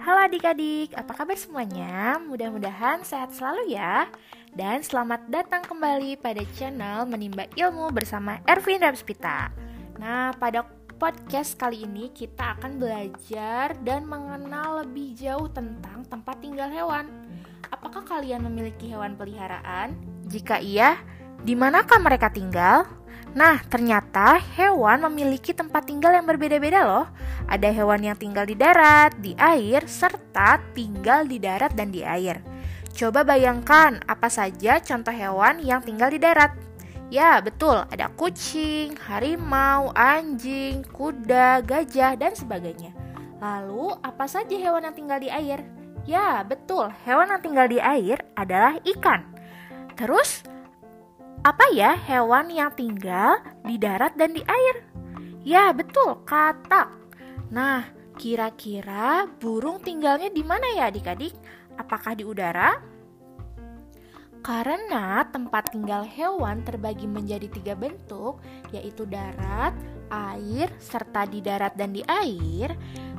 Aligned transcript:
Halo 0.00 0.16
adik-adik, 0.24 0.96
apa 0.96 1.12
kabar 1.12 1.36
semuanya? 1.36 2.16
Mudah-mudahan 2.24 3.04
sehat 3.04 3.36
selalu 3.36 3.76
ya. 3.76 4.08
Dan 4.48 4.80
selamat 4.80 5.28
datang 5.28 5.60
kembali 5.60 6.16
pada 6.16 6.40
channel 6.56 7.04
Menimba 7.04 7.44
Ilmu 7.52 7.92
bersama 7.92 8.40
Ervin 8.48 8.80
Ramspita. 8.80 9.52
Nah, 10.00 10.32
pada 10.40 10.64
podcast 10.96 11.52
kali 11.60 11.84
ini 11.84 12.08
kita 12.16 12.56
akan 12.56 12.80
belajar 12.80 13.76
dan 13.84 14.08
mengenal 14.08 14.88
lebih 14.88 15.12
jauh 15.20 15.52
tentang 15.52 16.08
tempat 16.08 16.40
tinggal 16.40 16.72
hewan. 16.72 17.04
Apakah 17.68 18.00
kalian 18.00 18.48
memiliki 18.48 18.88
hewan 18.88 19.20
peliharaan? 19.20 20.00
Jika 20.24 20.64
iya, 20.64 20.96
di 21.44 21.52
manakah 21.52 22.00
mereka 22.00 22.32
tinggal? 22.32 22.88
Nah, 23.30 23.62
ternyata 23.70 24.42
hewan 24.58 25.06
memiliki 25.06 25.54
tempat 25.54 25.86
tinggal 25.86 26.10
yang 26.18 26.26
berbeda-beda 26.26 26.82
loh. 26.82 27.06
Ada 27.46 27.70
hewan 27.70 28.02
yang 28.02 28.18
tinggal 28.18 28.42
di 28.42 28.58
darat, 28.58 29.14
di 29.22 29.38
air, 29.38 29.86
serta 29.86 30.58
tinggal 30.74 31.30
di 31.30 31.38
darat 31.38 31.70
dan 31.78 31.94
di 31.94 32.02
air. 32.02 32.42
Coba 32.90 33.22
bayangkan 33.22 34.02
apa 34.10 34.26
saja 34.26 34.82
contoh 34.82 35.14
hewan 35.14 35.62
yang 35.62 35.78
tinggal 35.78 36.10
di 36.10 36.18
darat. 36.18 36.50
Ya, 37.10 37.42
betul, 37.42 37.86
ada 37.90 38.06
kucing, 38.14 38.94
harimau, 38.98 39.90
anjing, 39.98 40.86
kuda, 40.94 41.62
gajah, 41.66 42.14
dan 42.14 42.34
sebagainya. 42.34 42.94
Lalu, 43.42 43.98
apa 43.98 44.30
saja 44.30 44.54
hewan 44.54 44.86
yang 44.86 44.94
tinggal 44.94 45.18
di 45.18 45.26
air? 45.26 45.62
Ya, 46.06 46.46
betul, 46.46 46.86
hewan 47.06 47.34
yang 47.34 47.42
tinggal 47.42 47.66
di 47.66 47.82
air 47.82 48.22
adalah 48.38 48.78
ikan. 48.86 49.26
Terus, 49.98 50.46
apa 51.40 51.72
ya 51.72 51.96
hewan 51.96 52.52
yang 52.52 52.68
tinggal 52.76 53.40
di 53.64 53.80
darat 53.80 54.12
dan 54.20 54.36
di 54.36 54.44
air? 54.44 54.84
Ya, 55.40 55.72
betul, 55.72 56.20
katak. 56.28 56.92
Nah, 57.48 57.88
kira-kira 58.20 59.24
burung 59.40 59.80
tinggalnya 59.80 60.28
di 60.28 60.44
mana 60.44 60.68
ya 60.76 60.92
adik-adik? 60.92 61.32
Apakah 61.80 62.12
di 62.12 62.28
udara? 62.28 62.76
Karena 64.40 65.20
tempat 65.28 65.68
tinggal 65.68 66.08
hewan 66.08 66.64
terbagi 66.64 67.04
menjadi 67.04 67.44
tiga 67.52 67.76
bentuk, 67.76 68.40
yaitu 68.72 69.04
darat, 69.04 69.76
air, 70.08 70.72
serta 70.80 71.28
di 71.28 71.44
darat 71.44 71.76
dan 71.76 71.92
di 71.92 72.00
air, 72.08 72.72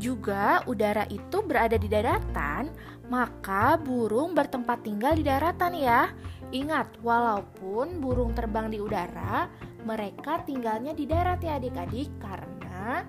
juga 0.00 0.64
udara 0.64 1.04
itu 1.12 1.44
berada 1.44 1.76
di 1.76 1.84
daratan, 1.84 2.72
maka 3.12 3.76
burung 3.76 4.32
bertempat 4.32 4.88
tinggal 4.88 5.12
di 5.12 5.24
daratan 5.24 5.76
ya. 5.76 6.08
Ingat, 6.52 7.00
walaupun 7.04 8.00
burung 8.00 8.32
terbang 8.32 8.72
di 8.72 8.80
udara, 8.80 9.52
mereka 9.84 10.40
tinggalnya 10.48 10.96
di 10.96 11.04
darat 11.04 11.44
ya 11.44 11.60
adik-adik 11.60 12.08
karena 12.24 13.04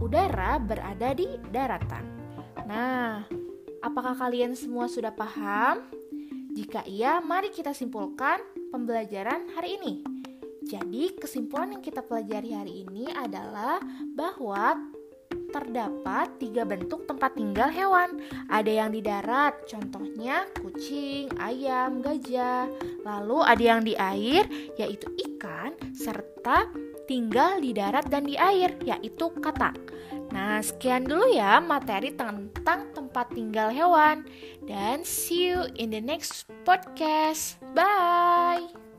udara 0.00 0.60
berada 0.60 1.16
di 1.16 1.40
daratan. 1.48 2.04
Nah, 2.68 3.24
apakah 3.80 4.16
kalian 4.16 4.52
semua 4.52 4.84
sudah 4.84 5.12
paham? 5.16 6.01
Jika 6.52 6.84
iya, 6.84 7.24
mari 7.24 7.48
kita 7.48 7.72
simpulkan 7.72 8.36
pembelajaran 8.68 9.48
hari 9.56 9.80
ini. 9.80 10.04
Jadi, 10.62 11.16
kesimpulan 11.16 11.72
yang 11.72 11.80
kita 11.80 12.04
pelajari 12.04 12.52
hari 12.52 12.84
ini 12.84 13.08
adalah 13.08 13.80
bahwa 14.12 14.76
terdapat 15.52 16.36
tiga 16.36 16.68
bentuk 16.68 17.08
tempat 17.08 17.36
tinggal 17.36 17.72
hewan. 17.72 18.20
Ada 18.52 18.84
yang 18.84 18.90
di 18.92 19.00
darat, 19.00 19.64
contohnya 19.64 20.44
kucing, 20.60 21.32
ayam, 21.40 22.04
gajah. 22.04 22.68
Lalu 23.00 23.38
ada 23.44 23.64
yang 23.64 23.80
di 23.80 23.96
air, 23.96 24.44
yaitu 24.76 25.08
ikan, 25.32 25.72
serta 25.96 26.68
tinggal 27.06 27.58
di 27.60 27.74
darat 27.74 28.06
dan 28.08 28.28
di 28.28 28.38
air, 28.38 28.74
yaitu 28.84 29.30
katak. 29.42 29.78
Nah, 30.32 30.64
sekian 30.64 31.04
dulu 31.04 31.28
ya 31.28 31.60
materi 31.60 32.14
tentang 32.16 32.88
tempat 32.96 33.32
tinggal 33.36 33.68
hewan. 33.68 34.24
Dan 34.64 35.04
see 35.04 35.52
you 35.52 35.68
in 35.76 35.92
the 35.92 36.00
next 36.00 36.48
podcast. 36.64 37.60
Bye! 37.76 38.91